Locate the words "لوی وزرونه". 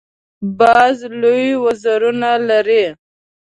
1.21-2.31